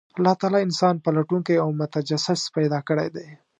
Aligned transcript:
الله 0.17 0.33
تعالی 0.41 0.59
انسان 0.67 0.95
پلټونکی 1.05 1.55
او 1.63 1.69
متجسس 1.81 2.41
پیدا 2.55 2.79
کړی 2.87 3.07
دی، 3.15 3.27